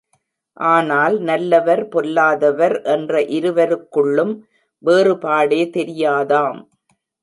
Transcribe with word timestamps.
ஆனால் 0.57 1.15
நல்லவர், 1.19 1.83
பொல்லாதவர் 1.89 2.75
என்ற 2.95 3.21
இருவருக்குள்ளும் 3.37 4.33
வேறுபாடே 4.83 5.63
தெரியாதாம். 5.77 6.61